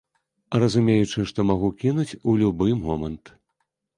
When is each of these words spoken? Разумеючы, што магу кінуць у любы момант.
Разумеючы, 0.61 1.25
што 1.31 1.43
магу 1.51 1.69
кінуць 1.83 2.17
у 2.31 2.35
любы 2.45 2.69
момант. 2.87 3.33